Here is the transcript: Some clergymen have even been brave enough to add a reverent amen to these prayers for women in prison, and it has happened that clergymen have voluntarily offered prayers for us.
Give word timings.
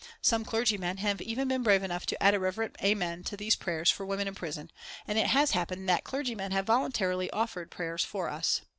Some 0.23 0.43
clergymen 0.43 0.97
have 0.97 1.21
even 1.21 1.47
been 1.47 1.61
brave 1.61 1.83
enough 1.83 2.07
to 2.07 2.23
add 2.23 2.33
a 2.33 2.39
reverent 2.39 2.75
amen 2.83 3.23
to 3.25 3.37
these 3.37 3.55
prayers 3.55 3.91
for 3.91 4.03
women 4.03 4.27
in 4.27 4.33
prison, 4.33 4.71
and 5.07 5.19
it 5.19 5.27
has 5.27 5.51
happened 5.51 5.87
that 5.89 6.03
clergymen 6.03 6.51
have 6.53 6.65
voluntarily 6.65 7.29
offered 7.29 7.69
prayers 7.69 8.03
for 8.03 8.27
us. 8.27 8.61